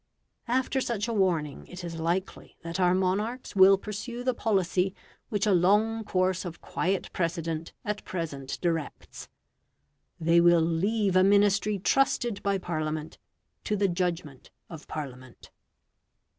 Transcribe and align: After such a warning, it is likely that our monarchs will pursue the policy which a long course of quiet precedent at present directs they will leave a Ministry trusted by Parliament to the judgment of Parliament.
After 0.47 0.81
such 0.81 1.07
a 1.07 1.13
warning, 1.13 1.67
it 1.67 1.83
is 1.83 1.99
likely 1.99 2.57
that 2.63 2.79
our 2.79 2.95
monarchs 2.95 3.55
will 3.55 3.77
pursue 3.77 4.23
the 4.23 4.33
policy 4.33 4.95
which 5.29 5.45
a 5.45 5.51
long 5.53 6.03
course 6.03 6.43
of 6.43 6.59
quiet 6.59 7.13
precedent 7.13 7.71
at 7.85 8.03
present 8.03 8.59
directs 8.61 9.29
they 10.19 10.41
will 10.41 10.59
leave 10.59 11.15
a 11.15 11.23
Ministry 11.23 11.77
trusted 11.77 12.41
by 12.41 12.57
Parliament 12.57 13.19
to 13.63 13.75
the 13.75 13.87
judgment 13.87 14.49
of 14.71 14.87
Parliament. 14.87 15.51